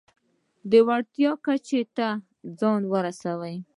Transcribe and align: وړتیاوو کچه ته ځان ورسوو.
وړتیاوو 0.87 1.41
کچه 1.45 1.81
ته 1.95 2.07
ځان 2.59 2.81
ورسوو. 2.91 3.53